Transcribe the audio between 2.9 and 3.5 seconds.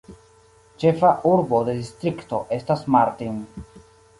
Martin.